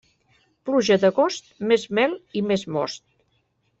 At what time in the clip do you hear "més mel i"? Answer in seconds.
1.73-2.43